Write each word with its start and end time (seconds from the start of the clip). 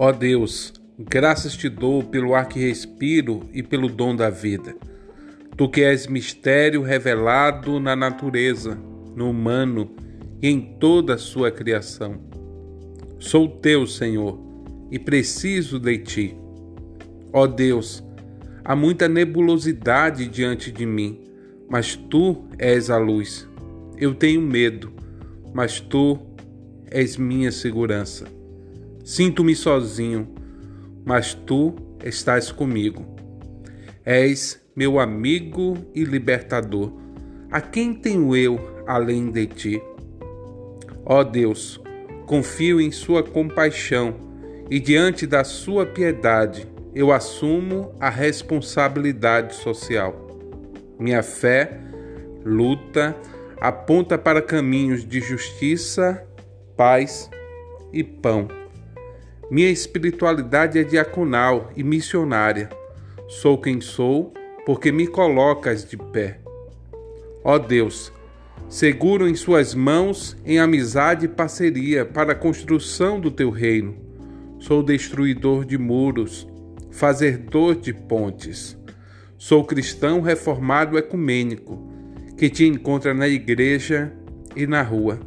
Ó 0.00 0.12
Deus, 0.12 0.72
graças 0.96 1.56
te 1.56 1.68
dou 1.68 2.04
pelo 2.04 2.32
ar 2.32 2.46
que 2.46 2.60
respiro 2.60 3.48
e 3.52 3.64
pelo 3.64 3.88
dom 3.88 4.14
da 4.14 4.30
vida. 4.30 4.76
Tu 5.56 5.68
que 5.68 5.80
és 5.80 6.06
mistério 6.06 6.82
revelado 6.82 7.80
na 7.80 7.96
natureza, 7.96 8.78
no 9.16 9.30
humano 9.30 9.90
e 10.40 10.48
em 10.48 10.60
toda 10.78 11.14
a 11.14 11.18
sua 11.18 11.50
criação. 11.50 12.20
Sou 13.18 13.48
teu, 13.48 13.88
Senhor, 13.88 14.38
e 14.88 15.00
preciso 15.00 15.80
de 15.80 15.98
ti. 15.98 16.36
Ó 17.32 17.48
Deus, 17.48 18.00
há 18.64 18.76
muita 18.76 19.08
nebulosidade 19.08 20.28
diante 20.28 20.70
de 20.70 20.86
mim, 20.86 21.24
mas 21.68 21.96
tu 21.96 22.44
és 22.56 22.88
a 22.88 22.98
luz. 22.98 23.48
Eu 23.96 24.14
tenho 24.14 24.40
medo, 24.40 24.92
mas 25.52 25.80
tu 25.80 26.20
és 26.88 27.16
minha 27.16 27.50
segurança. 27.50 28.37
Sinto-me 29.08 29.56
sozinho, 29.56 30.28
mas 31.02 31.32
tu 31.32 31.74
estás 32.04 32.52
comigo. 32.52 33.06
És 34.04 34.62
meu 34.76 35.00
amigo 35.00 35.78
e 35.94 36.04
libertador. 36.04 36.92
A 37.50 37.58
quem 37.58 37.94
tenho 37.94 38.36
eu 38.36 38.60
além 38.86 39.30
de 39.30 39.46
ti? 39.46 39.82
Ó 41.06 41.24
Deus, 41.24 41.80
confio 42.26 42.82
em 42.82 42.90
Sua 42.90 43.22
compaixão 43.22 44.14
e 44.70 44.78
diante 44.78 45.26
da 45.26 45.42
Sua 45.42 45.86
piedade 45.86 46.68
eu 46.94 47.10
assumo 47.10 47.94
a 47.98 48.10
responsabilidade 48.10 49.54
social. 49.54 50.28
Minha 50.98 51.22
fé, 51.22 51.80
luta, 52.44 53.16
aponta 53.58 54.18
para 54.18 54.42
caminhos 54.42 55.02
de 55.02 55.18
justiça, 55.18 56.22
paz 56.76 57.30
e 57.90 58.04
pão. 58.04 58.67
Minha 59.50 59.70
espiritualidade 59.70 60.78
é 60.78 60.84
diaconal 60.84 61.72
e 61.74 61.82
missionária. 61.82 62.68
Sou 63.26 63.56
quem 63.56 63.80
sou 63.80 64.34
porque 64.66 64.92
me 64.92 65.06
colocas 65.06 65.88
de 65.88 65.96
pé. 65.96 66.40
Ó 67.42 67.58
Deus, 67.58 68.12
seguro 68.68 69.26
em 69.26 69.34
Suas 69.34 69.74
mãos 69.74 70.36
em 70.44 70.58
amizade 70.58 71.24
e 71.24 71.28
parceria 71.28 72.04
para 72.04 72.32
a 72.32 72.34
construção 72.34 73.18
do 73.18 73.30
Teu 73.30 73.48
reino. 73.48 73.96
Sou 74.58 74.82
destruidor 74.82 75.64
de 75.64 75.78
muros, 75.78 76.46
fazedor 76.90 77.74
de 77.74 77.94
pontes. 77.94 78.76
Sou 79.38 79.64
cristão 79.64 80.20
reformado 80.20 80.98
ecumênico 80.98 81.90
que 82.36 82.50
te 82.50 82.66
encontra 82.66 83.14
na 83.14 83.26
igreja 83.26 84.12
e 84.54 84.66
na 84.66 84.82
rua. 84.82 85.18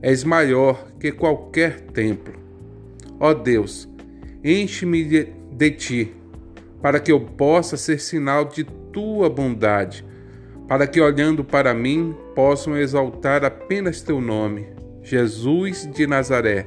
És 0.00 0.22
maior 0.22 0.86
que 1.00 1.10
qualquer 1.10 1.80
templo. 1.80 2.43
Ó 3.18 3.32
Deus, 3.32 3.88
enche-me 4.42 5.04
de, 5.50 5.70
ti, 5.70 6.14
para 6.82 7.00
que 7.00 7.10
eu 7.10 7.20
possa 7.20 7.76
ser 7.76 7.98
sinal 7.98 8.44
de 8.44 8.64
tua 8.64 9.28
bondade, 9.30 10.04
para 10.68 10.86
que 10.86 11.00
olhando 11.00 11.44
para 11.44 11.74
mim 11.74 12.14
possam 12.34 12.76
exaltar 12.76 13.44
apenas 13.44 14.02
teu 14.02 14.20
nome, 14.20 14.66
Jesus 15.02 15.88
de 15.92 16.06
Nazaré, 16.06 16.66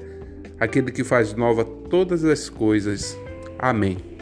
aquele 0.59 0.91
que 0.91 1.03
faz 1.03 1.33
nova 1.33 1.63
todas 1.63 2.23
as 2.23 2.49
coisas. 2.49 3.17
Amém. 3.59 4.16